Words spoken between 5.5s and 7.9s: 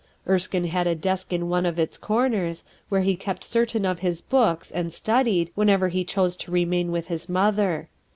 whenever he chose to remain with his mother.